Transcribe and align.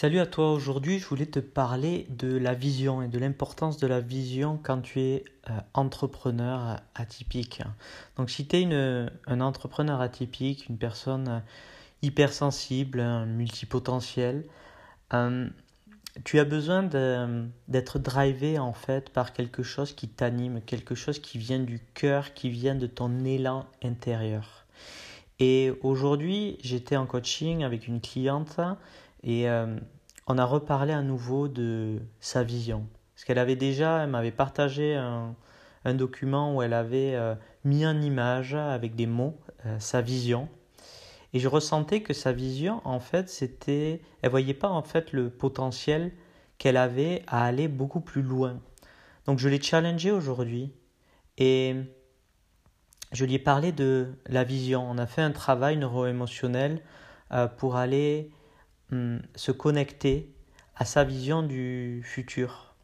Salut 0.00 0.18
à 0.18 0.24
toi, 0.24 0.52
aujourd'hui 0.52 0.98
je 0.98 1.04
voulais 1.04 1.26
te 1.26 1.40
parler 1.40 2.06
de 2.08 2.34
la 2.34 2.54
vision 2.54 3.02
et 3.02 3.08
de 3.08 3.18
l'importance 3.18 3.76
de 3.76 3.86
la 3.86 4.00
vision 4.00 4.58
quand 4.62 4.80
tu 4.80 4.98
es 4.98 5.24
euh, 5.50 5.60
entrepreneur 5.74 6.78
atypique. 6.94 7.60
Donc 8.16 8.30
si 8.30 8.46
tu 8.46 8.56
es 8.56 9.10
un 9.26 9.40
entrepreneur 9.42 10.00
atypique, 10.00 10.70
une 10.70 10.78
personne 10.78 11.28
euh, 11.28 11.38
hypersensible, 12.00 12.98
un 13.00 13.26
multipotentiel, 13.26 14.46
euh, 15.12 15.46
tu 16.24 16.38
as 16.38 16.46
besoin 16.46 16.82
d'être 17.68 17.98
drivé 17.98 18.58
en 18.58 18.72
fait 18.72 19.10
par 19.10 19.34
quelque 19.34 19.62
chose 19.62 19.92
qui 19.92 20.08
t'anime, 20.08 20.62
quelque 20.62 20.94
chose 20.94 21.18
qui 21.18 21.36
vient 21.36 21.60
du 21.60 21.78
cœur, 21.92 22.32
qui 22.32 22.48
vient 22.48 22.74
de 22.74 22.86
ton 22.86 23.22
élan 23.26 23.66
intérieur. 23.84 24.64
Et 25.40 25.74
aujourd'hui 25.82 26.56
j'étais 26.62 26.96
en 26.96 27.04
coaching 27.04 27.64
avec 27.64 27.86
une 27.86 28.00
cliente 28.00 28.60
et 29.22 29.48
euh, 29.48 29.76
on 30.26 30.38
a 30.38 30.44
reparlé 30.44 30.92
à 30.92 31.02
nouveau 31.02 31.48
de 31.48 32.00
sa 32.20 32.42
vision. 32.42 32.86
Parce 33.14 33.24
qu'elle 33.24 33.38
avait 33.38 33.56
déjà, 33.56 34.02
elle 34.02 34.10
m'avait 34.10 34.30
partagé 34.30 34.94
un, 34.96 35.34
document 35.84 36.54
où 36.54 36.62
elle 36.62 36.74
avait 36.74 37.14
euh, 37.14 37.34
mis 37.64 37.86
en 37.86 38.00
image 38.00 38.54
avec 38.54 38.94
des 38.94 39.06
mots 39.06 39.38
euh, 39.66 39.78
sa 39.78 40.00
vision. 40.00 40.48
Et 41.32 41.38
je 41.38 41.48
ressentais 41.48 42.02
que 42.02 42.12
sa 42.12 42.32
vision, 42.32 42.80
en 42.84 43.00
fait, 43.00 43.28
c'était, 43.28 44.02
elle 44.22 44.30
voyait 44.30 44.54
pas 44.54 44.68
en 44.68 44.82
fait 44.82 45.12
le 45.12 45.30
potentiel 45.30 46.12
qu'elle 46.58 46.76
avait 46.76 47.22
à 47.26 47.44
aller 47.44 47.68
beaucoup 47.68 48.00
plus 48.00 48.22
loin. 48.22 48.60
Donc 49.26 49.38
je 49.38 49.48
l'ai 49.48 49.60
challengée 49.60 50.10
aujourd'hui 50.10 50.72
et 51.38 51.76
je 53.12 53.24
lui 53.24 53.34
ai 53.34 53.38
parlé 53.38 53.70
de 53.70 54.08
la 54.26 54.44
vision. 54.44 54.84
On 54.90 54.98
a 54.98 55.06
fait 55.06 55.22
un 55.22 55.30
travail 55.30 55.76
neuro-émotionnel 55.76 56.82
pour 57.58 57.76
aller 57.76 58.32
se 59.34 59.52
connecter 59.52 60.34
à 60.76 60.84
sa 60.84 61.04
vision 61.04 61.42
du 61.42 62.02
futur, 62.04 62.74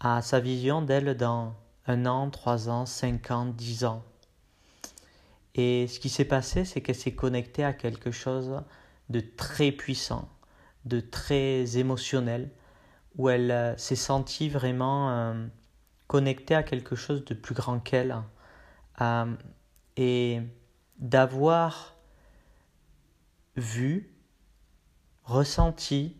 à 0.00 0.22
sa 0.22 0.40
vision 0.40 0.82
d'elle 0.82 1.16
dans 1.16 1.54
un 1.86 2.06
an, 2.06 2.30
trois 2.30 2.68
ans, 2.68 2.86
cinq 2.86 3.30
ans, 3.30 3.46
dix 3.46 3.84
ans. 3.84 4.04
Et 5.54 5.86
ce 5.88 5.98
qui 5.98 6.08
s'est 6.08 6.24
passé, 6.24 6.64
c'est 6.64 6.80
qu'elle 6.80 6.94
s'est 6.94 7.14
connectée 7.14 7.64
à 7.64 7.72
quelque 7.72 8.10
chose 8.10 8.62
de 9.08 9.20
très 9.20 9.72
puissant, 9.72 10.28
de 10.84 11.00
très 11.00 11.78
émotionnel, 11.78 12.50
où 13.16 13.28
elle 13.28 13.50
euh, 13.50 13.76
s'est 13.76 13.96
sentie 13.96 14.48
vraiment 14.48 15.10
euh, 15.10 15.46
connectée 16.06 16.54
à 16.54 16.62
quelque 16.62 16.94
chose 16.94 17.24
de 17.24 17.34
plus 17.34 17.54
grand 17.54 17.80
qu'elle. 17.80 18.16
Euh, 19.00 19.34
et 19.96 20.40
d'avoir 20.98 21.96
vu 23.56 24.17
ressenti, 25.28 26.16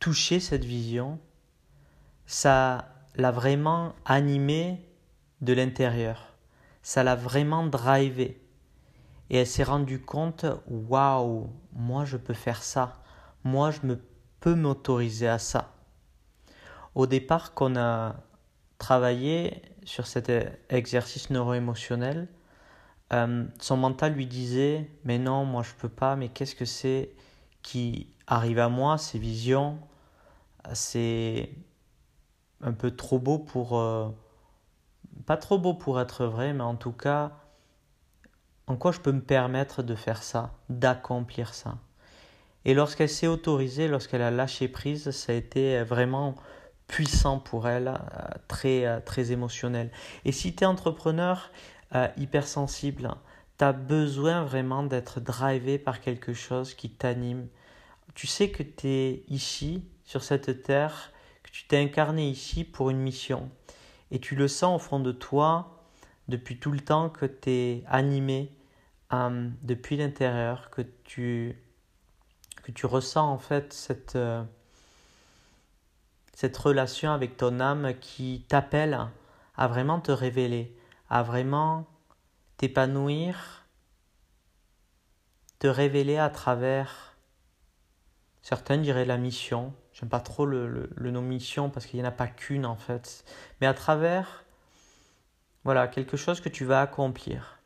touché 0.00 0.40
cette 0.40 0.64
vision, 0.64 1.20
ça 2.26 2.88
l'a 3.14 3.30
vraiment 3.30 3.94
animé 4.04 4.84
de 5.40 5.52
l'intérieur. 5.52 6.34
Ça 6.82 7.04
l'a 7.04 7.14
vraiment 7.14 7.64
drivé. 7.64 8.42
Et 9.30 9.36
elle 9.36 9.46
s'est 9.46 9.62
rendue 9.62 10.00
compte, 10.00 10.44
waouh, 10.66 11.52
moi 11.72 12.04
je 12.04 12.16
peux 12.16 12.34
faire 12.34 12.64
ça. 12.64 13.00
Moi 13.44 13.70
je 13.70 13.86
me 13.86 14.02
peux 14.40 14.56
m'autoriser 14.56 15.28
à 15.28 15.38
ça. 15.38 15.74
Au 16.96 17.06
départ, 17.06 17.54
qu'on 17.54 17.76
a 17.76 18.16
travaillé 18.78 19.62
sur 19.84 20.08
cet 20.08 20.32
exercice 20.68 21.30
neuro-émotionnel, 21.30 22.26
euh, 23.12 23.44
son 23.58 23.76
mental 23.78 24.12
lui 24.12 24.26
disait 24.26 24.90
mais 25.04 25.18
non 25.18 25.46
moi 25.46 25.62
je 25.62 25.72
peux 25.78 25.88
pas 25.88 26.14
mais 26.14 26.28
qu'est-ce 26.28 26.54
que 26.54 26.66
c'est 26.66 27.10
qui 27.62 28.08
arrive 28.26 28.58
à 28.58 28.68
moi 28.68 28.98
ces 28.98 29.18
visions? 29.18 29.78
C'est 30.74 31.50
un 32.62 32.72
peu 32.72 32.90
trop 32.90 33.18
beau 33.18 33.38
pour 33.38 33.78
euh, 33.78 34.10
pas 35.24 35.38
trop 35.38 35.58
beau 35.58 35.72
pour 35.72 36.00
être 36.00 36.26
vrai 36.26 36.52
mais 36.52 36.64
en 36.64 36.74
tout 36.76 36.92
cas 36.92 37.32
en 38.66 38.76
quoi 38.76 38.92
je 38.92 39.00
peux 39.00 39.12
me 39.12 39.22
permettre 39.22 39.82
de 39.82 39.94
faire 39.94 40.22
ça 40.22 40.52
d'accomplir 40.68 41.54
ça? 41.54 41.78
Et 42.66 42.74
lorsqu'elle 42.74 43.08
s'est 43.08 43.26
autorisée 43.26 43.88
lorsqu'elle 43.88 44.22
a 44.22 44.30
lâché 44.30 44.68
prise 44.68 45.10
ça 45.12 45.32
a 45.32 45.34
été 45.34 45.82
vraiment 45.82 46.34
puissant 46.88 47.38
pour 47.38 47.68
elle 47.68 47.88
euh, 47.88 47.94
très 48.48 49.00
très 49.02 49.32
émotionnel. 49.32 49.90
Et 50.26 50.32
si 50.32 50.54
tu 50.54 50.64
es 50.64 50.66
entrepreneur 50.66 51.50
euh, 51.94 52.08
hypersensible, 52.16 53.14
tu 53.58 53.64
as 53.64 53.72
besoin 53.72 54.44
vraiment 54.44 54.82
d'être 54.82 55.20
drivé 55.20 55.78
par 55.78 56.00
quelque 56.00 56.32
chose 56.32 56.74
qui 56.74 56.90
t'anime. 56.90 57.48
Tu 58.14 58.26
sais 58.26 58.50
que 58.50 58.62
tu 58.62 58.88
es 58.88 59.24
ici, 59.28 59.82
sur 60.04 60.22
cette 60.22 60.62
terre, 60.62 61.12
que 61.42 61.50
tu 61.50 61.66
t'es 61.66 61.78
incarné 61.78 62.28
ici 62.28 62.64
pour 62.64 62.90
une 62.90 62.98
mission. 62.98 63.50
Et 64.10 64.18
tu 64.18 64.36
le 64.36 64.48
sens 64.48 64.76
au 64.76 64.84
fond 64.84 65.00
de 65.00 65.12
toi 65.12 65.84
depuis 66.28 66.58
tout 66.58 66.72
le 66.72 66.80
temps 66.80 67.08
que 67.10 67.26
tu 67.26 67.50
es 67.50 67.84
animé 67.88 68.52
euh, 69.12 69.48
depuis 69.62 69.96
l'intérieur, 69.96 70.70
que 70.70 70.82
tu, 71.04 71.56
que 72.62 72.72
tu 72.72 72.86
ressens 72.86 73.26
en 73.30 73.38
fait 73.38 73.72
cette, 73.72 74.16
euh, 74.16 74.42
cette 76.34 76.56
relation 76.56 77.12
avec 77.12 77.36
ton 77.36 77.60
âme 77.60 77.94
qui 78.00 78.44
t'appelle 78.48 78.98
à 79.56 79.68
vraiment 79.68 80.00
te 80.00 80.12
révéler 80.12 80.77
à 81.08 81.22
vraiment 81.22 81.86
t'épanouir, 82.56 83.66
te 85.58 85.66
révéler 85.66 86.18
à 86.18 86.30
travers, 86.30 87.16
certains 88.42 88.78
diraient 88.78 89.04
la 89.04 89.16
mission, 89.16 89.72
j'aime 89.92 90.08
pas 90.08 90.20
trop 90.20 90.46
le, 90.46 90.90
nom 90.96 91.22
mission 91.22 91.70
parce 91.70 91.86
qu'il 91.86 92.00
n'y 92.00 92.06
en 92.06 92.08
a 92.08 92.12
pas 92.12 92.28
qu'une 92.28 92.66
en 92.66 92.76
fait, 92.76 93.24
mais 93.60 93.66
à 93.66 93.74
travers, 93.74 94.44
voilà, 95.64 95.88
quelque 95.88 96.16
chose 96.16 96.40
que 96.40 96.48
tu 96.48 96.64
vas 96.64 96.80
accomplir. 96.80 97.58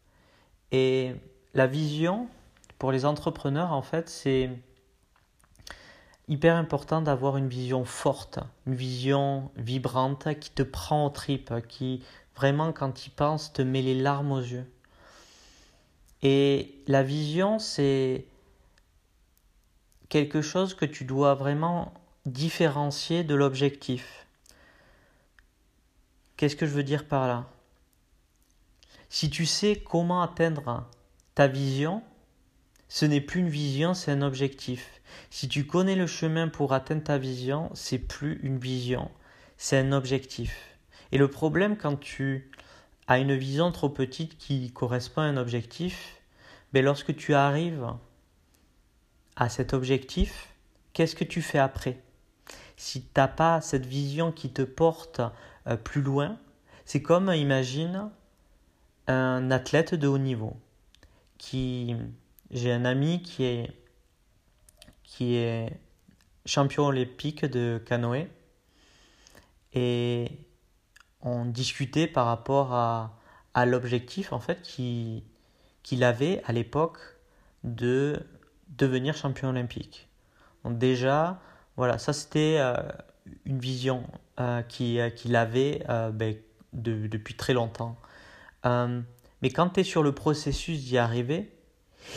Et 0.71 1.15
la 1.55 1.67
vision, 1.67 2.29
pour 2.79 2.93
les 2.93 3.05
entrepreneurs, 3.05 3.73
en 3.73 3.83
fait, 3.83 4.09
c'est 4.09 4.51
hyper 6.29 6.57
important 6.57 7.03
d'avoir 7.03 7.37
une 7.37 7.49
vision 7.49 7.85
forte, 7.85 8.39
une 8.67 8.75
vision 8.75 9.51
vibrante 9.57 10.39
qui 10.41 10.51
te 10.51 10.63
prend 10.63 11.07
aux 11.07 11.11
tripes, 11.11 11.53
qui 11.69 12.03
vraiment 12.37 12.73
quand 12.73 13.07
il 13.07 13.11
pense 13.11 13.53
te 13.53 13.63
met 13.63 13.83
les 13.83 13.95
larmes 13.95 14.33
aux 14.33 14.41
yeux. 14.41 14.67
Et 16.23 16.83
la 16.87 17.03
vision, 17.03 17.59
c'est 17.59 18.27
quelque 20.09 20.43
chose 20.43 20.75
que 20.75 20.85
tu 20.85 21.05
dois 21.05 21.35
vraiment 21.35 21.95
différencier 22.27 23.25
de 23.25 23.35
l'objectif. 23.35 24.27
Qu'est-ce 26.37 26.57
que 26.57 26.67
je 26.67 26.73
veux 26.73 26.85
dire 26.85 27.07
par 27.07 27.27
là? 27.27 27.49
Si 29.09 29.31
tu 29.31 29.47
sais 29.47 29.77
comment 29.77 30.23
atteindre 30.23 30.89
ta 31.35 31.47
vision, 31.47 32.03
ce 32.89 33.05
n'est 33.05 33.21
plus 33.21 33.41
une 33.41 33.49
vision, 33.49 33.95
c'est 33.95 34.13
un 34.13 34.23
objectif. 34.23 35.01
Si 35.31 35.49
tu 35.49 35.67
connais 35.67 35.97
le 35.97 36.07
chemin 36.07 36.49
pour 36.49 36.73
atteindre 36.73 37.05
ta 37.05 37.19
vision, 37.19 37.71
c'est 37.75 37.99
plus 37.99 38.39
une 38.43 38.59
vision, 38.59 39.11
c'est 39.57 39.79
un 39.79 39.93
objectif. 39.93 40.72
Et 41.13 41.19
le 41.19 41.29
problème 41.29 41.77
quand 41.77 42.01
tu 42.01 42.51
as 43.07 43.19
une 43.19 43.37
vision 43.37 43.71
trop 43.71 43.91
petite 43.91 44.39
qui 44.39 44.73
correspond 44.73 45.21
à 45.21 45.25
un 45.25 45.37
objectif, 45.37 46.21
ben 46.73 46.85
lorsque 46.85 47.15
tu 47.15 47.35
arrives 47.35 47.87
à 49.37 49.49
cet 49.49 49.75
objectif, 49.75 50.49
qu'est-ce 50.95 51.15
que 51.15 51.25
tu 51.25 51.43
fais 51.43 51.59
après? 51.59 52.01
Si 52.77 53.03
tu 53.03 53.09
n'as 53.17 53.29
pas 53.29 53.61
cette 53.61 53.87
vision 53.87 54.33
qui 54.33 54.51
te 54.51 54.63
porte 54.63 55.21
euh, 55.67 55.77
plus 55.77 56.01
loin, 56.01 56.39
c'est 56.87 57.03
comme, 57.03 57.33
imagine, 57.33 58.11
un 59.07 59.51
athlète 59.51 59.95
de 59.95 60.09
haut 60.09 60.19
niveau. 60.19 60.57
Qui, 61.39 61.95
j'ai 62.51 62.73
un 62.73 62.85
ami 62.85 63.23
qui 63.23 63.45
est, 63.45 63.71
qui 65.05 65.37
est 65.37 65.79
champion 66.47 66.87
olympique 66.87 67.45
de 67.45 67.83
canoë 67.85 68.29
et 69.75 70.29
on 71.23 71.45
discutait 71.45 72.07
par 72.07 72.27
rapport 72.27 72.75
à, 72.75 73.19
l'objectif 73.67 74.33
en 74.33 74.41
fait 74.41 74.63
qu'il 74.63 76.05
avait 76.05 76.43
à 76.47 76.53
l'époque 76.53 76.99
de 77.65 78.21
devenir 78.69 79.15
champion 79.15 79.51
olympique. 79.51 80.09
Donc 80.65 80.79
déjà, 80.79 81.41
voilà, 81.77 81.99
ça 81.99 82.13
c'était 82.13 82.57
euh, 82.59 82.75
une 83.45 83.59
vision 83.59 84.05
euh, 84.41 84.63
euh, 84.81 85.11
qu'il 85.11 85.37
avait 85.37 85.85
ben, 86.13 86.37
de, 86.73 87.07
depuis 87.07 87.35
très 87.35 87.53
longtemps. 87.53 87.97
mais 88.65 89.51
quand 89.51 89.71
tu 89.71 89.81
es 89.81 89.85
sur 89.85 90.03
le 90.03 90.13
processus 90.13 90.85
d'y 90.85 90.99
arriver, 90.99 91.53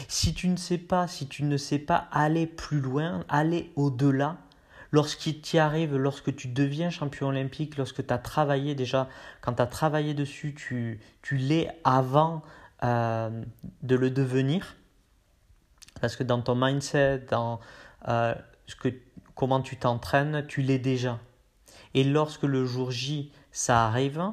si 0.08 0.34
tu 0.34 0.48
ne 0.48 0.58
sais 0.58 0.78
pas, 0.78 1.08
si 1.08 1.28
tu 1.28 1.44
ne 1.44 1.58
sais 1.58 1.80
pas 1.80 2.08
aller 2.12 2.48
plus 2.48 2.80
loin, 2.80 3.24
aller 3.30 3.72
au-delà, 3.75 4.38
lorsqu'il 4.96 5.42
t'y 5.42 5.60
arrive, 5.60 5.98
lorsque 5.98 6.34
tu 6.34 6.48
deviens 6.48 6.90
champion 6.90 7.28
olympique, 7.28 7.76
lorsque 7.76 8.08
tu 8.08 8.14
as 8.14 8.18
travaillé 8.18 8.76
déjà, 8.76 9.10
quand 9.42 9.56
tu 9.56 9.62
as 9.62 9.68
travaillé 9.68 10.14
dessus, 10.14 10.56
tu, 10.56 11.02
l'es 11.32 11.70
avant 11.84 12.44
euh, 12.82 13.44
de 13.84 13.96
le 13.98 14.10
devenir. 14.10 14.78
Parce 16.00 16.16
que 16.16 16.24
dans 16.24 16.42
ton 16.42 16.56
mindset, 16.56 17.26
dans, 17.30 17.60
euh, 18.08 18.34
comment 19.36 19.60
tu 19.60 19.76
t'entraînes, 19.76 20.48
tu 20.48 20.62
l'es 20.62 20.80
déjà. 20.80 21.20
Et 21.94 22.06
lorsque 22.06 22.44
le 22.44 22.66
jour 22.66 22.90
J, 22.90 23.34
ça 23.52 23.86
arrive, 23.88 24.32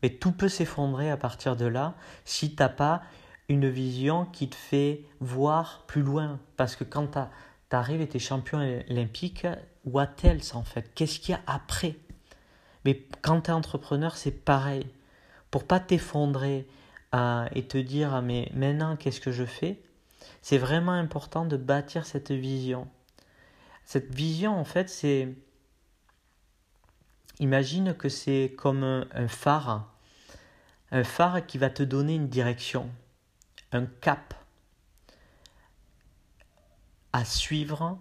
mais 0.00 0.10
tout 0.10 0.30
peut 0.30 0.48
s'effondrer 0.48 1.10
à 1.10 1.16
partir 1.16 1.56
de 1.56 1.66
là 1.66 1.94
si 2.24 2.54
tu 2.54 2.62
n'as 2.62 2.68
pas 2.68 3.02
une 3.48 3.68
vision 3.68 4.26
qui 4.26 4.48
te 4.48 4.54
fait 4.54 5.04
voir 5.18 5.82
plus 5.88 6.02
loin. 6.02 6.38
Parce 6.56 6.76
que 6.76 6.84
quand 6.84 7.08
tu 7.08 7.18
arrives 7.74 8.00
et 8.00 8.08
tu 8.08 8.16
es 8.16 8.20
champion 8.20 8.58
olympique, 8.90 9.46
what 9.84 10.10
else 10.24 10.54
en 10.54 10.64
fait? 10.64 10.92
Qu'est-ce 10.94 11.20
qu'il 11.20 11.32
y 11.32 11.34
a 11.34 11.40
après? 11.46 11.96
Mais 12.84 13.06
quand 13.22 13.42
tu 13.42 13.50
es 13.50 13.54
entrepreneur, 13.54 14.16
c'est 14.16 14.30
pareil. 14.30 14.86
Pour 15.50 15.66
pas 15.66 15.80
t'effondrer 15.80 16.66
euh, 17.14 17.46
et 17.54 17.66
te 17.66 17.78
dire 17.78 18.22
mais 18.22 18.50
maintenant 18.54 18.96
qu'est-ce 18.96 19.20
que 19.20 19.32
je 19.32 19.44
fais? 19.44 19.82
C'est 20.40 20.58
vraiment 20.58 20.92
important 20.92 21.44
de 21.44 21.56
bâtir 21.56 22.06
cette 22.06 22.32
vision. 22.32 22.88
Cette 23.84 24.14
vision 24.14 24.58
en 24.58 24.64
fait 24.64 24.88
c'est 24.88 25.34
Imagine 27.40 27.94
que 27.94 28.08
c'est 28.08 28.54
comme 28.56 28.84
un 29.12 29.26
phare, 29.26 29.90
un 30.92 31.02
phare 31.02 31.44
qui 31.44 31.58
va 31.58 31.70
te 31.70 31.82
donner 31.82 32.14
une 32.14 32.28
direction, 32.28 32.88
un 33.72 33.86
cap 33.86 34.34
à 37.12 37.24
suivre 37.24 37.98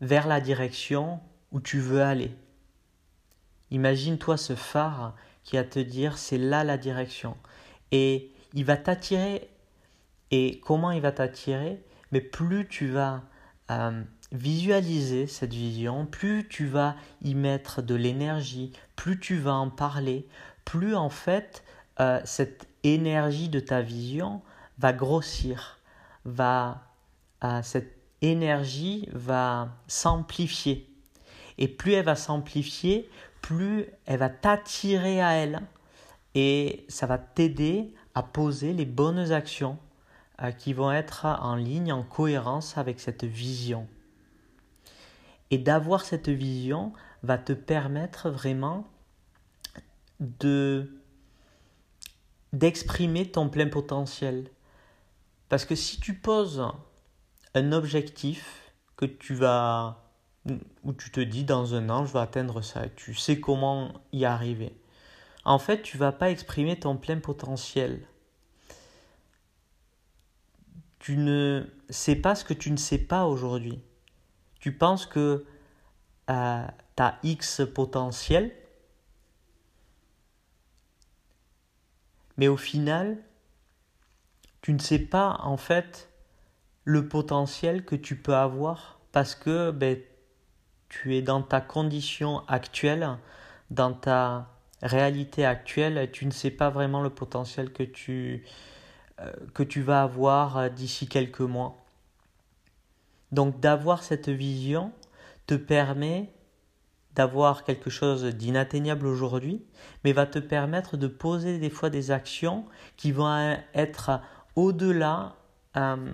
vers 0.00 0.26
la 0.26 0.40
direction 0.40 1.20
où 1.52 1.60
tu 1.60 1.78
veux 1.80 2.02
aller. 2.02 2.34
Imagine-toi 3.70 4.36
ce 4.36 4.54
phare 4.54 5.14
qui 5.44 5.56
va 5.56 5.64
te 5.64 5.78
dire 5.78 6.18
c'est 6.18 6.38
là 6.38 6.64
la 6.64 6.76
direction. 6.76 7.36
Et 7.92 8.32
il 8.54 8.64
va 8.64 8.76
t'attirer. 8.76 9.48
Et 10.30 10.60
comment 10.60 10.90
il 10.90 11.00
va 11.00 11.12
t'attirer? 11.12 11.82
Mais 12.12 12.20
plus 12.20 12.68
tu 12.68 12.88
vas 12.88 13.22
euh, 13.70 14.02
visualiser 14.32 15.26
cette 15.26 15.52
vision, 15.52 16.06
plus 16.06 16.48
tu 16.48 16.66
vas 16.66 16.96
y 17.22 17.34
mettre 17.34 17.82
de 17.82 17.94
l'énergie, 17.94 18.72
plus 18.96 19.18
tu 19.18 19.36
vas 19.36 19.54
en 19.54 19.70
parler, 19.70 20.28
plus 20.64 20.94
en 20.94 21.10
fait 21.10 21.64
euh, 22.00 22.20
cette 22.24 22.68
énergie 22.84 23.48
de 23.48 23.60
ta 23.60 23.82
vision 23.82 24.42
va 24.78 24.92
grossir, 24.92 25.78
va 26.24 26.84
euh, 27.44 27.60
cette 27.62 27.99
énergie 28.22 29.08
va 29.12 29.68
s'amplifier. 29.86 30.88
Et 31.58 31.68
plus 31.68 31.92
elle 31.92 32.04
va 32.04 32.16
s'amplifier, 32.16 33.08
plus 33.40 33.86
elle 34.06 34.18
va 34.18 34.30
t'attirer 34.30 35.20
à 35.20 35.32
elle 35.32 35.60
et 36.34 36.84
ça 36.88 37.06
va 37.06 37.18
t'aider 37.18 37.94
à 38.14 38.22
poser 38.22 38.72
les 38.72 38.86
bonnes 38.86 39.32
actions 39.32 39.78
euh, 40.42 40.52
qui 40.52 40.72
vont 40.72 40.92
être 40.92 41.26
en 41.26 41.56
ligne, 41.56 41.92
en 41.92 42.02
cohérence 42.02 42.78
avec 42.78 43.00
cette 43.00 43.24
vision. 43.24 43.86
Et 45.50 45.58
d'avoir 45.58 46.04
cette 46.04 46.28
vision 46.28 46.92
va 47.22 47.38
te 47.38 47.52
permettre 47.52 48.30
vraiment 48.30 48.86
de 50.20 50.96
d'exprimer 52.52 53.30
ton 53.30 53.48
plein 53.48 53.68
potentiel. 53.68 54.50
Parce 55.48 55.64
que 55.64 55.76
si 55.76 56.00
tu 56.00 56.14
poses 56.14 56.64
un 57.54 57.72
objectif 57.72 58.72
que 58.96 59.06
tu 59.06 59.34
vas 59.34 60.04
où 60.84 60.92
tu 60.92 61.10
te 61.10 61.20
dis 61.20 61.44
dans 61.44 61.74
un 61.74 61.90
an 61.90 62.06
je 62.06 62.12
vais 62.12 62.18
atteindre 62.18 62.62
ça, 62.62 62.88
tu 62.88 63.14
sais 63.14 63.40
comment 63.40 63.92
y 64.12 64.24
arriver. 64.24 64.74
En 65.44 65.58
fait, 65.58 65.82
tu 65.82 65.96
vas 65.96 66.12
pas 66.12 66.30
exprimer 66.30 66.78
ton 66.78 66.96
plein 66.96 67.18
potentiel. 67.18 68.06
Tu 70.98 71.16
ne 71.16 71.66
sais 71.88 72.16
pas 72.16 72.34
ce 72.34 72.44
que 72.44 72.54
tu 72.54 72.70
ne 72.70 72.76
sais 72.76 72.98
pas 72.98 73.24
aujourd'hui 73.26 73.82
tu 74.60 74.72
penses 74.72 75.06
que 75.06 75.44
euh, 76.28 76.66
tu 76.96 77.02
as 77.02 77.18
X 77.22 77.62
potentiel, 77.74 78.54
mais 82.36 82.46
au 82.46 82.58
final, 82.58 83.18
tu 84.60 84.72
ne 84.74 84.78
sais 84.78 84.98
pas 84.98 85.38
en 85.42 85.56
fait 85.56 86.09
le 86.84 87.08
potentiel 87.08 87.84
que 87.84 87.96
tu 87.96 88.16
peux 88.16 88.34
avoir 88.34 89.00
parce 89.12 89.34
que 89.34 89.70
ben, 89.70 89.98
tu 90.88 91.16
es 91.16 91.22
dans 91.22 91.42
ta 91.42 91.60
condition 91.60 92.46
actuelle, 92.48 93.18
dans 93.70 93.92
ta 93.92 94.48
réalité 94.82 95.44
actuelle, 95.44 96.10
tu 96.12 96.26
ne 96.26 96.30
sais 96.30 96.50
pas 96.50 96.70
vraiment 96.70 97.02
le 97.02 97.10
potentiel 97.10 97.72
que 97.72 97.82
tu, 97.82 98.44
euh, 99.20 99.32
que 99.54 99.62
tu 99.62 99.82
vas 99.82 100.02
avoir 100.02 100.56
euh, 100.56 100.68
d'ici 100.68 101.06
quelques 101.06 101.40
mois. 101.40 101.76
Donc 103.32 103.60
d'avoir 103.60 104.02
cette 104.02 104.28
vision 104.28 104.92
te 105.46 105.54
permet 105.54 106.32
d'avoir 107.14 107.64
quelque 107.64 107.90
chose 107.90 108.24
d'inatteignable 108.24 109.06
aujourd'hui, 109.06 109.64
mais 110.04 110.12
va 110.12 110.26
te 110.26 110.38
permettre 110.38 110.96
de 110.96 111.08
poser 111.08 111.58
des 111.58 111.70
fois 111.70 111.90
des 111.90 112.10
actions 112.10 112.64
qui 112.96 113.12
vont 113.12 113.56
être 113.74 114.20
au-delà 114.54 115.34
euh, 115.76 116.12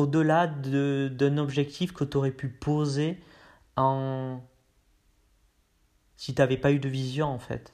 au-delà 0.00 0.46
d'un 0.46 1.38
objectif 1.38 1.92
que 1.92 2.04
tu 2.04 2.16
aurais 2.16 2.32
pu 2.32 2.48
poser 2.48 3.22
en 3.76 4.40
si 6.16 6.34
tu 6.34 6.40
n'avais 6.40 6.56
pas 6.56 6.72
eu 6.72 6.78
de 6.78 6.88
vision 6.88 7.28
en 7.28 7.38
fait. 7.38 7.72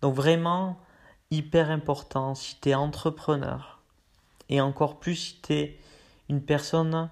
Donc 0.00 0.14
vraiment 0.14 0.78
hyper 1.30 1.70
important 1.70 2.34
si 2.34 2.60
tu 2.60 2.70
es 2.70 2.74
entrepreneur 2.74 3.82
et 4.48 4.60
encore 4.60 4.98
plus 4.98 5.16
si 5.16 5.40
tu 5.42 5.52
es 5.54 5.80
une 6.28 6.42
personne 6.42 7.10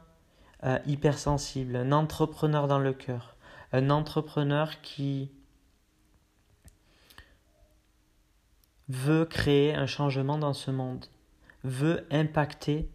euh, 0.65 0.79
hypersensible, 0.87 1.77
un 1.77 1.93
entrepreneur 1.93 2.69
dans 2.69 2.79
le 2.79 2.93
cœur, 2.93 3.37
un 3.73 3.91
entrepreneur 3.91 4.81
qui 4.81 5.31
veut 8.89 9.25
créer 9.25 9.75
un 9.75 9.87
changement 9.87 10.39
dans 10.39 10.53
ce 10.53 10.71
monde, 10.71 11.07
veut 11.65 12.07
impacter 12.11 12.91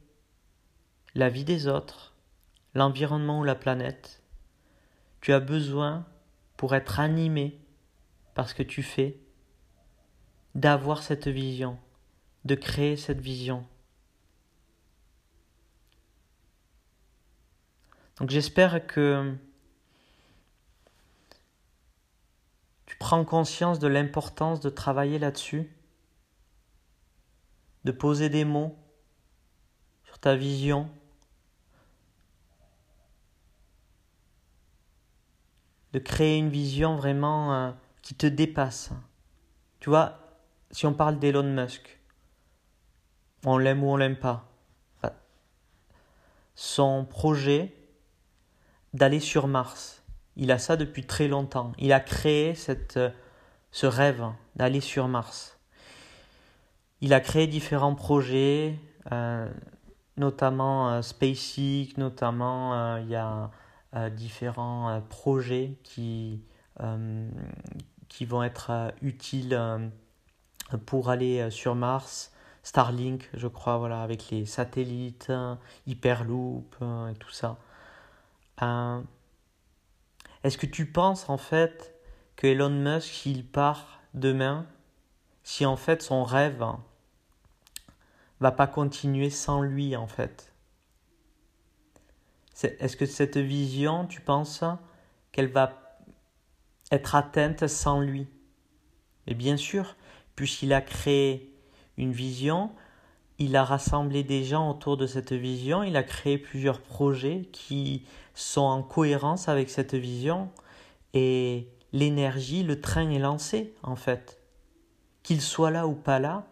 la 1.18 1.30
vie 1.30 1.44
des 1.44 1.68
autres, 1.68 2.14
l'environnement 2.76 3.40
ou 3.40 3.44
la 3.44 3.56
planète. 3.56 4.22
Tu 5.20 5.34
as 5.34 5.40
besoin, 5.40 6.06
pour 6.58 6.76
être 6.76 7.00
animé 7.00 7.60
par 8.36 8.48
ce 8.48 8.54
que 8.54 8.62
tu 8.62 8.84
fais, 8.84 9.20
d'avoir 10.54 11.02
cette 11.02 11.28
vision, 11.28 11.80
de 12.46 12.54
créer 12.54 12.98
cette 12.98 13.20
vision. 13.20 13.66
Donc 18.18 18.30
j'espère 18.30 18.86
que 18.86 19.36
tu 22.86 22.96
prends 22.98 23.26
conscience 23.26 23.80
de 23.80 23.88
l'importance 23.88 24.60
de 24.60 24.70
travailler 24.70 25.18
là-dessus, 25.18 25.76
de 27.86 27.92
poser 27.92 28.30
des 28.30 28.46
mots 28.46 28.78
sur 30.04 30.20
ta 30.20 30.36
vision, 30.36 30.92
de 35.98 36.04
créer 36.04 36.38
une 36.38 36.50
vision 36.50 36.96
vraiment 36.96 37.56
euh, 37.56 37.72
qui 38.04 38.14
te 38.14 38.28
dépasse. 38.28 38.92
Tu 39.80 39.90
vois, 39.90 40.20
si 40.70 40.86
on 40.86 40.94
parle 40.94 41.18
d'Elon 41.18 41.42
Musk, 41.42 42.00
on 43.48 43.58
l'aime 43.58 43.84
ou 43.84 43.88
on 43.88 43.98
l'aime 43.98 44.16
pas. 44.16 44.48
Son 46.54 47.04
projet, 47.04 47.74
d'aller 48.94 49.20
sur 49.20 49.48
Mars. 49.48 50.04
Il 50.36 50.52
a 50.52 50.60
ça 50.60 50.76
depuis 50.76 51.04
très 51.04 51.28
longtemps. 51.28 51.72
Il 51.80 51.92
a 51.94 52.00
créé 52.00 52.54
cette, 52.54 52.98
euh, 52.98 53.10
ce 53.72 53.88
rêve 53.88 54.24
d'aller 54.56 54.82
sur 54.82 55.08
Mars. 55.08 55.58
Il 57.02 57.12
a 57.12 57.20
créé 57.22 57.48
différents 57.48 57.96
projets, 57.96 58.80
euh, 59.12 59.52
notamment 60.16 61.02
SpaceX, 61.02 61.98
notamment 61.98 62.98
il 62.98 63.10
y 63.10 63.16
a 63.16 63.50
différents 64.16 65.02
projets 65.10 65.78
qui, 65.84 66.44
qui 68.08 68.26
vont 68.26 68.44
être 68.44 68.94
utiles 69.02 69.60
pour 70.86 71.10
aller 71.10 71.50
sur 71.52 71.76
Mars. 71.76 72.32
Starlink, 72.64 73.30
je 73.34 73.48
crois, 73.48 73.78
voilà, 73.78 74.02
avec 74.02 74.30
les 74.30 74.46
satellites, 74.46 75.32
Hyperloop 75.86 76.76
et 77.10 77.16
tout 77.16 77.32
ça. 77.32 77.58
Euh, 78.62 79.02
est-ce 80.44 80.58
que 80.58 80.66
tu 80.66 80.86
penses 80.86 81.30
en 81.30 81.38
fait 81.38 81.96
que 82.36 82.48
Elon 82.48 82.70
Musk, 82.70 83.26
il 83.26 83.46
part 83.46 84.02
demain, 84.14 84.66
si 85.44 85.66
en 85.66 85.78
fait 85.78 86.02
son 86.02 86.24
rêve 86.24 86.64
va 88.40 88.52
pas 88.52 88.68
continuer 88.68 89.30
sans 89.30 89.62
lui 89.62 89.96
en 89.96 90.08
fait? 90.08 90.54
Est-ce 92.64 92.98
que 92.98 93.06
cette 93.06 93.38
vision, 93.38 94.06
tu 94.06 94.22
penses 94.22 94.64
qu'elle 95.32 95.48
va 95.48 95.74
être 96.92 97.16
atteinte 97.16 97.68
sans 97.68 98.00
lui? 98.00 98.28
Et 99.28 99.34
bien 99.34 99.58
sûr, 99.58 99.96
puisqu'il 100.36 100.74
a 100.74 100.82
créé 100.82 101.54
une 101.98 102.12
vision, 102.12 102.72
il 103.40 103.56
a 103.56 103.64
rassemblé 103.64 104.24
des 104.24 104.44
gens 104.44 104.70
autour 104.72 104.98
de 104.98 105.06
cette 105.06 105.34
vision, 105.34 105.84
il 105.84 105.96
a 105.96 106.04
créé 106.04 106.38
plusieurs 106.38 106.82
projets 106.82 107.50
qui 107.52 108.06
sont 108.34 108.62
en 108.62 108.82
cohérence 108.82 109.50
avec 109.50 109.70
cette 109.70 109.96
vision 109.96 110.50
et 111.14 111.68
l'énergie, 111.94 112.64
le 112.64 112.82
train 112.82 113.10
est 113.10 113.20
lancé 113.20 113.74
en 113.84 113.96
fait. 113.96 114.40
Qu'il 115.24 115.42
soit 115.42 115.72
là 115.72 115.88
ou 115.88 115.94
pas 115.94 116.20
là, 116.20 116.48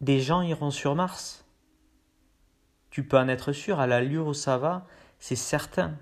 des 0.00 0.20
gens 0.20 0.42
iront 0.42 0.70
sur 0.70 0.94
Mars. 0.94 1.44
Tu 2.90 3.06
peux 3.06 3.18
en 3.18 3.28
être 3.28 3.52
sûr, 3.52 3.80
à 3.80 3.86
l'allure 3.86 4.26
où 4.26 4.34
ça 4.34 4.58
va, 4.58 4.86
c'est 5.18 5.36
certain. 5.36 5.94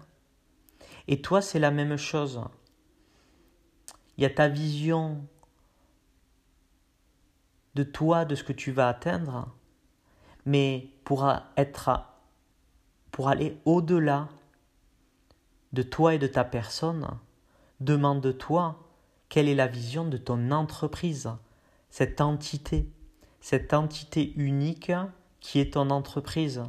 Et 1.07 1.21
toi, 1.21 1.43
c'est 1.43 1.59
la 1.59 1.71
même 1.71 1.97
chose. 1.97 2.41
Il 4.17 4.23
y 4.23 4.27
a 4.27 4.31
ta 4.31 4.49
vision 4.49 5.25
de 7.75 7.83
toi, 7.83 8.25
de 8.25 8.35
ce 8.35 8.45
que 8.45 8.53
tu 8.53 8.73
vas 8.73 8.89
atteindre, 8.89 9.49
mais 10.45 10.89
pour 11.05 11.31
être 11.57 12.05
pour 13.11 13.29
aller 13.29 13.59
au-delà 13.65 14.29
de 15.73 15.83
toi 15.83 16.15
et 16.15 16.19
de 16.19 16.27
ta 16.27 16.45
personne, 16.45 17.07
demande-toi 17.81 18.79
quelle 19.29 19.49
est 19.49 19.55
la 19.55 19.67
vision 19.67 20.05
de 20.05 20.17
ton 20.17 20.51
entreprise, 20.51 21.31
cette 21.91 22.21
entité, 22.21 22.89
cette 23.41 23.75
entité 23.75 24.33
unique 24.37 24.93
qui 25.41 25.61
est 25.61 25.75
ton 25.75 25.91
entreprise. 25.91 26.63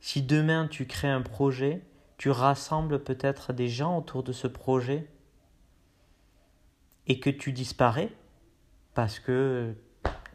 Si 0.00 0.22
demain 0.22 0.66
tu 0.66 0.86
crées 0.86 1.10
un 1.10 1.22
projet, 1.22 1.82
tu 2.18 2.30
rassembles 2.30 3.02
peut-être 3.02 3.52
des 3.52 3.68
gens 3.68 3.98
autour 3.98 4.22
de 4.22 4.32
ce 4.32 4.46
projet 4.46 5.08
et 7.06 7.20
que 7.20 7.30
tu 7.30 7.52
disparais 7.52 8.12
parce 8.94 9.18
que 9.18 9.74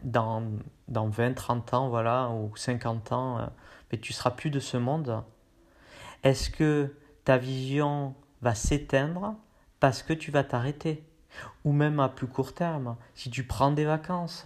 dans, 0.03 0.43
dans 0.87 1.09
20, 1.09 1.33
30 1.33 1.73
ans, 1.73 1.89
voilà, 1.89 2.29
ou 2.29 2.55
50 2.55 3.11
ans, 3.11 3.39
euh, 3.39 3.45
mais 3.91 3.99
tu 3.99 4.13
seras 4.13 4.31
plus 4.31 4.49
de 4.49 4.59
ce 4.59 4.77
monde. 4.77 5.23
Est-ce 6.23 6.49
que 6.49 6.95
ta 7.23 7.37
vision 7.37 8.15
va 8.41 8.55
s'éteindre 8.55 9.35
parce 9.79 10.03
que 10.03 10.13
tu 10.13 10.31
vas 10.31 10.43
t'arrêter? 10.43 11.03
Ou 11.65 11.71
même 11.71 11.99
à 11.99 12.09
plus 12.09 12.27
court 12.27 12.53
terme, 12.53 12.95
si 13.13 13.29
tu 13.29 13.43
prends 13.43 13.71
des 13.71 13.85
vacances, 13.85 14.45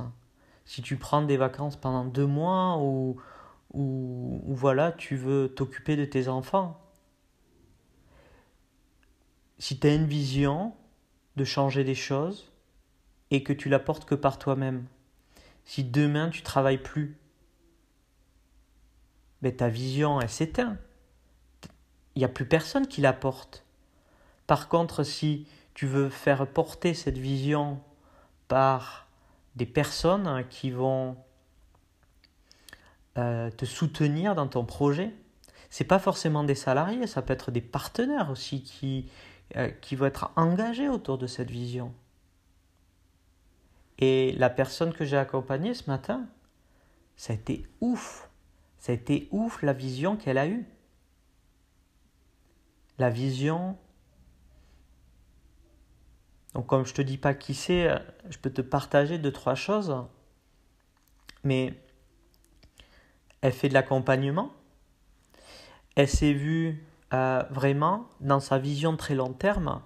si 0.65 0.81
tu 0.81 0.97
prends 0.97 1.21
des 1.21 1.37
vacances 1.37 1.75
pendant 1.75 2.05
deux 2.05 2.25
mois 2.25 2.77
ou, 2.77 3.17
ou, 3.73 4.41
ou 4.45 4.55
voilà, 4.55 4.91
tu 4.91 5.15
veux 5.15 5.53
t'occuper 5.53 5.95
de 5.95 6.05
tes 6.05 6.27
enfants. 6.27 6.79
Si 9.57 9.79
tu 9.79 9.87
as 9.87 9.93
une 9.93 10.07
vision 10.07 10.73
de 11.35 11.43
changer 11.43 11.83
des 11.83 11.95
choses 11.95 12.51
et 13.29 13.43
que 13.43 13.53
tu 13.53 13.69
la 13.69 13.79
portes 13.79 14.05
que 14.05 14.15
par 14.15 14.39
toi-même, 14.39 14.85
si 15.65 15.83
demain 15.83 16.29
tu 16.29 16.41
travailles 16.41 16.81
plus, 16.81 17.17
mais 19.41 19.51
ta 19.51 19.69
vision 19.69 20.19
elle 20.19 20.29
s'éteint. 20.29 20.77
Il 22.15 22.19
n'y 22.19 22.25
a 22.25 22.29
plus 22.29 22.47
personne 22.47 22.87
qui 22.87 23.01
la 23.01 23.13
porte. 23.13 23.63
Par 24.47 24.67
contre, 24.67 25.03
si 25.03 25.47
tu 25.73 25.87
veux 25.87 26.09
faire 26.09 26.45
porter 26.47 26.93
cette 26.93 27.17
vision 27.17 27.79
par 28.47 29.07
des 29.55 29.65
personnes 29.65 30.45
qui 30.49 30.71
vont 30.71 31.17
euh, 33.17 33.49
te 33.51 33.65
soutenir 33.65 34.35
dans 34.35 34.47
ton 34.47 34.65
projet, 34.65 35.13
c'est 35.69 35.85
pas 35.85 35.99
forcément 35.99 36.43
des 36.43 36.55
salariés, 36.55 37.07
ça 37.07 37.21
peut 37.21 37.33
être 37.33 37.51
des 37.51 37.61
partenaires 37.61 38.29
aussi 38.29 38.63
qui, 38.63 39.09
euh, 39.55 39.69
qui 39.69 39.95
vont 39.95 40.05
être 40.05 40.31
engagés 40.35 40.89
autour 40.89 41.17
de 41.17 41.27
cette 41.27 41.49
vision. 41.49 41.93
Et 43.99 44.33
la 44.33 44.49
personne 44.49 44.93
que 44.93 45.05
j'ai 45.05 45.17
accompagnée 45.17 45.73
ce 45.73 45.89
matin, 45.89 46.25
ça 47.15 47.33
a 47.33 47.35
été 47.35 47.67
ouf. 47.81 48.29
Ça 48.79 48.91
a 48.91 48.95
été 48.95 49.27
ouf 49.31 49.61
la 49.61 49.73
vision 49.73 50.17
qu'elle 50.17 50.39
a 50.39 50.47
eue. 50.47 50.65
La 52.97 53.09
vision. 53.09 53.77
Donc 56.53 56.67
comme 56.67 56.85
je 56.85 56.93
te 56.93 57.01
dis 57.01 57.17
pas 57.17 57.33
qui 57.33 57.53
c'est, 57.53 57.89
je 58.29 58.37
peux 58.37 58.51
te 58.51 58.61
partager 58.61 59.17
deux 59.17 59.31
trois 59.31 59.55
choses. 59.55 59.95
Mais 61.43 61.73
elle 63.41 63.53
fait 63.53 63.69
de 63.69 63.73
l'accompagnement. 63.73 64.51
Elle 65.95 66.07
s'est 66.07 66.33
vue 66.33 66.85
euh, 67.13 67.43
vraiment 67.49 68.07
dans 68.19 68.39
sa 68.39 68.57
vision 68.57 68.95
très 68.95 69.15
long 69.15 69.33
terme 69.33 69.81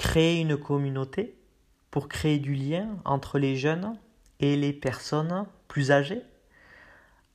créer 0.00 0.40
une 0.40 0.56
communauté 0.56 1.38
pour 1.90 2.08
créer 2.08 2.38
du 2.38 2.54
lien 2.54 2.96
entre 3.04 3.38
les 3.38 3.54
jeunes 3.54 3.98
et 4.38 4.56
les 4.56 4.72
personnes 4.72 5.46
plus 5.68 5.90
âgées. 5.90 6.22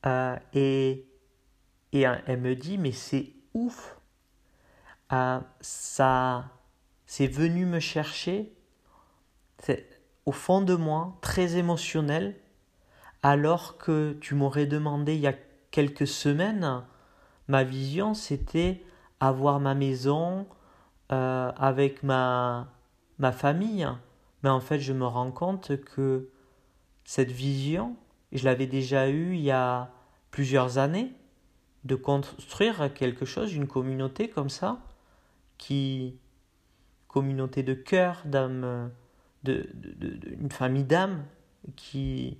Euh, 0.04 0.36
et, 0.52 1.06
et 1.92 2.00
elle 2.00 2.40
me 2.40 2.56
dit, 2.56 2.76
mais 2.76 2.90
c'est 2.90 3.32
ouf. 3.54 3.96
Euh, 5.12 5.38
ça, 5.60 6.46
c'est 7.06 7.26
venu 7.26 7.66
me 7.66 7.80
chercher 7.80 8.52
c'est 9.58 9.88
au 10.26 10.32
fond 10.32 10.60
de 10.60 10.74
moi, 10.74 11.16
très 11.20 11.56
émotionnel, 11.56 12.36
alors 13.22 13.78
que 13.78 14.16
tu 14.20 14.34
m'aurais 14.34 14.66
demandé 14.66 15.14
il 15.14 15.20
y 15.20 15.26
a 15.26 15.34
quelques 15.70 16.06
semaines, 16.06 16.82
ma 17.48 17.64
vision 17.64 18.14
c'était 18.14 18.82
avoir 19.20 19.60
ma 19.60 19.74
maison 19.74 20.46
euh, 21.12 21.52
avec 21.56 22.02
ma, 22.02 22.72
ma 23.18 23.32
famille. 23.32 23.88
Mais 24.42 24.50
en 24.50 24.60
fait, 24.60 24.80
je 24.80 24.92
me 24.92 25.06
rends 25.06 25.30
compte 25.30 25.80
que 25.84 26.28
cette 27.04 27.30
vision, 27.30 27.96
je 28.32 28.44
l'avais 28.44 28.66
déjà 28.66 29.08
eue 29.08 29.34
il 29.34 29.40
y 29.40 29.50
a 29.50 29.90
plusieurs 30.30 30.78
années, 30.78 31.12
de 31.84 31.94
construire 31.94 32.92
quelque 32.92 33.24
chose, 33.24 33.54
une 33.54 33.68
communauté 33.68 34.28
comme 34.28 34.50
ça, 34.50 34.80
qui 35.56 36.18
communauté 37.16 37.62
de 37.62 37.72
cœur, 37.72 38.20
d'âme, 38.26 38.92
de, 39.42 39.70
une 40.38 40.52
famille 40.52 40.84
d'âme 40.84 41.24
qui 41.74 42.36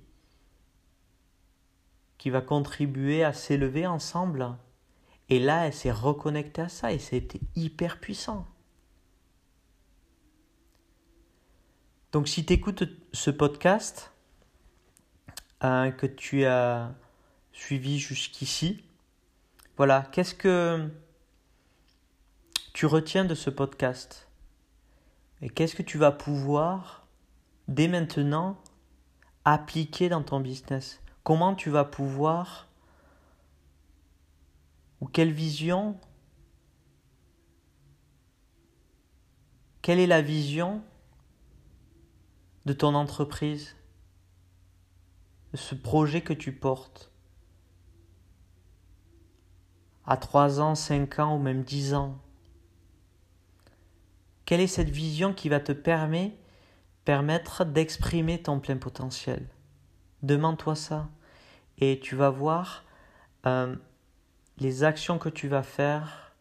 qui 2.19 2.29
va 2.29 2.41
contribuer 2.41 3.23
à 3.23 3.33
s'élever 3.33 3.87
ensemble. 3.87 4.55
Et 5.29 5.39
là, 5.39 5.65
elle 5.65 5.73
s'est 5.73 5.91
reconnectée 5.91 6.61
à 6.61 6.69
ça 6.69 6.93
et 6.93 6.99
c'était 6.99 7.39
hyper 7.55 7.99
puissant. 7.99 8.45
Donc 12.11 12.27
si 12.27 12.45
tu 12.45 12.53
écoutes 12.53 12.83
ce 13.13 13.31
podcast 13.31 14.11
euh, 15.63 15.89
que 15.89 16.05
tu 16.05 16.45
as 16.45 16.93
suivi 17.51 17.97
jusqu'ici, 17.97 18.83
voilà, 19.75 20.07
qu'est-ce 20.11 20.35
que 20.35 20.87
tu 22.73 22.85
retiens 22.85 23.25
de 23.25 23.33
ce 23.33 23.49
podcast? 23.49 24.26
Et 25.41 25.49
qu'est-ce 25.49 25.75
que 25.75 25.83
tu 25.83 25.97
vas 25.97 26.11
pouvoir, 26.11 27.07
dès 27.67 27.87
maintenant, 27.87 28.57
appliquer 29.45 30.09
dans 30.09 30.23
ton 30.23 30.39
business? 30.39 30.99
Comment 31.23 31.53
tu 31.53 31.69
vas 31.69 31.85
pouvoir, 31.85 32.67
ou 34.99 35.05
quelle 35.05 35.31
vision, 35.31 35.99
quelle 39.81 39.99
est 39.99 40.07
la 40.07 40.21
vision 40.21 40.81
de 42.65 42.73
ton 42.73 42.95
entreprise, 42.95 43.75
de 45.51 45.57
ce 45.57 45.75
projet 45.75 46.21
que 46.21 46.33
tu 46.33 46.51
portes? 46.51 47.11
À 50.05 50.17
3 50.17 50.61
ans, 50.61 50.73
5 50.73 51.19
ans 51.19 51.35
ou 51.35 51.39
même 51.39 51.63
10 51.63 51.93
ans? 51.93 52.17
Quelle 54.47 54.61
est 54.61 54.67
cette 54.67 54.89
vision 54.89 55.33
qui 55.33 55.49
va 55.49 55.59
te 55.59 55.73
permettre, 55.73 57.65
d'exprimer 57.65 58.41
ton 58.41 58.61
plein 58.61 58.77
potentiel? 58.77 59.45
Demande-toi 60.23 60.73
ça 60.73 61.09
et 61.79 61.99
tu 61.99 62.15
vas 62.15 62.29
voir 62.29 62.85
euh, 63.45 63.75
les 64.57 64.85
actions 64.85 65.19
que 65.19 65.27
tu 65.27 65.49
vas 65.49 65.63
faire 65.63 66.31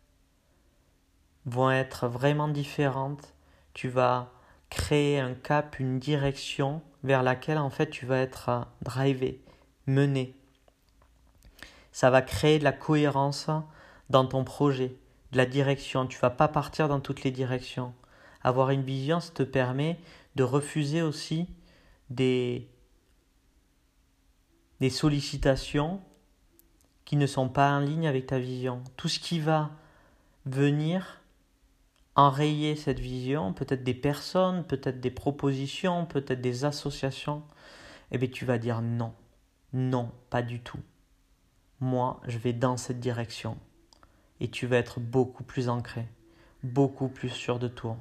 vont 1.47 1.73
être 1.73 2.07
vraiment 2.07 2.47
différentes. 2.47 3.35
Tu 3.75 3.89
vas 3.89 4.33
créer 4.71 5.19
un 5.19 5.35
cap, 5.35 5.81
une 5.81 5.99
direction 5.99 6.83
vers 7.03 7.25
laquelle 7.25 7.59
en 7.59 7.71
fait 7.71 7.91
tu 7.91 8.07
vas 8.07 8.19
être 8.19 8.49
euh, 8.51 8.61
drivé, 8.83 9.43
mené. 9.89 10.37
Ça 11.91 12.11
va 12.11 12.23
créer 12.23 12.61
de 12.61 12.65
la 12.65 12.73
cohérence 12.73 13.51
dans 14.11 14.27
ton 14.27 14.45
projet, 14.45 14.97
de 15.33 15.37
la 15.37 15.47
direction. 15.47 16.07
Tu 16.07 16.19
vas 16.19 16.31
pas 16.31 16.49
partir 16.49 16.89
dans 16.89 17.01
toutes 17.01 17.25
les 17.25 17.31
directions. 17.31 17.95
Avoir 18.43 18.71
une 18.71 18.83
vision, 18.83 19.21
ça 19.21 19.33
te 19.33 19.43
permet 19.43 19.99
de 20.37 20.43
refuser 20.43 21.03
aussi 21.03 21.49
des, 22.11 22.69
des 24.81 24.91
sollicitations 24.91 26.01
qui 27.05 27.17
ne 27.17 27.27
sont 27.27 27.49
pas 27.49 27.71
en 27.71 27.81
ligne 27.81 28.07
avec 28.07 28.27
ta 28.27 28.39
vision. 28.39 28.83
Tout 28.97 29.09
ce 29.09 29.19
qui 29.19 29.41
va 29.41 29.71
venir 30.45 31.21
enrayer 32.17 32.77
cette 32.77 32.99
vision, 32.99 33.53
peut-être 33.53 33.85
des 33.85 33.95
personnes, 33.95 34.65
peut-être 34.65 35.01
des 35.01 35.11
propositions, 35.11 36.07
peut-être 36.07 36.41
des 36.41 36.65
associations, 36.65 37.43
eh 38.11 38.19
bien 38.19 38.29
tu 38.29 38.45
vas 38.45 38.59
dire 38.59 38.81
non, 38.81 39.15
non, 39.73 40.11
pas 40.31 40.43
du 40.43 40.61
tout. 40.61 40.81
Moi, 41.81 42.21
je 42.27 42.39
vais 42.39 42.55
dans 42.55 42.79
cette 42.79 43.01
direction. 43.01 43.59
Et 44.41 44.49
tu 44.49 44.67
vas 44.67 44.77
être 44.77 45.01
beaucoup 45.01 45.45
plus 45.45 45.69
ancré, 45.69 46.07
beaucoup 46.63 47.09
plus 47.09 47.31
sûr 47.31 47.59
de 47.59 47.69
toi. 47.69 47.97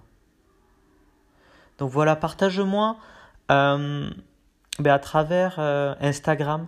Donc 1.77 1.92
voilà, 1.92 2.15
partage-moi 2.15 2.98
euh, 3.51 4.10
ben 4.80 4.94
à 4.94 5.00
travers 5.00 5.56
euh, 5.60 5.96
Instagram. 6.00 6.68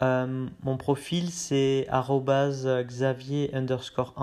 Euh, 0.00 0.48
mon 0.62 0.76
profil 0.76 1.30
c'est 1.30 1.86
Xavier 1.88 3.54
underscore. 3.54 4.14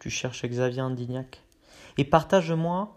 Tu 0.00 0.10
cherches 0.10 0.44
Xavier 0.44 0.82
Andignac. 0.82 1.42
Et 1.98 2.04
partage-moi 2.04 2.92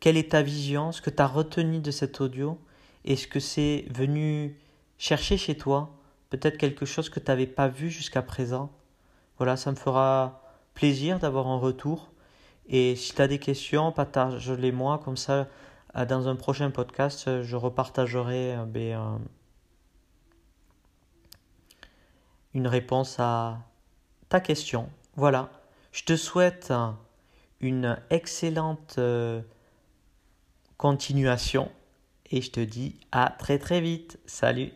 quelle 0.00 0.16
est 0.16 0.30
ta 0.30 0.40
vision, 0.40 0.92
ce 0.92 1.02
que 1.02 1.10
tu 1.10 1.22
as 1.22 1.26
retenu 1.26 1.78
de 1.78 1.90
cet 1.90 2.22
audio 2.22 2.58
et 3.04 3.16
ce 3.16 3.26
que 3.26 3.38
c'est 3.38 3.84
venu 3.90 4.58
chercher 4.96 5.36
chez 5.36 5.56
toi. 5.56 5.94
Peut-être 6.30 6.56
quelque 6.56 6.86
chose 6.86 7.10
que 7.10 7.20
tu 7.20 7.26
n'avais 7.28 7.46
pas 7.46 7.68
vu 7.68 7.90
jusqu'à 7.90 8.22
présent. 8.22 8.70
Voilà, 9.40 9.56
ça 9.56 9.70
me 9.70 9.76
fera 9.76 10.42
plaisir 10.74 11.18
d'avoir 11.18 11.46
un 11.46 11.56
retour. 11.56 12.12
Et 12.66 12.94
si 12.94 13.14
tu 13.14 13.22
as 13.22 13.26
des 13.26 13.38
questions, 13.38 13.90
partage-les 13.90 14.70
moi, 14.70 15.00
comme 15.02 15.16
ça, 15.16 15.48
euh, 15.96 16.04
dans 16.04 16.28
un 16.28 16.36
prochain 16.36 16.70
podcast, 16.70 17.42
je 17.42 17.56
repartagerai 17.56 18.54
euh, 18.54 18.66
ben, 18.66 18.98
euh, 18.98 19.16
une 22.52 22.66
réponse 22.66 23.16
à 23.18 23.60
ta 24.28 24.40
question. 24.40 24.90
Voilà, 25.16 25.48
je 25.90 26.04
te 26.04 26.16
souhaite 26.16 26.70
une 27.60 27.98
excellente 28.10 29.00
continuation 30.76 31.72
et 32.30 32.42
je 32.42 32.50
te 32.50 32.60
dis 32.60 33.00
à 33.10 33.34
très 33.38 33.58
très 33.58 33.80
vite. 33.80 34.18
Salut 34.26 34.74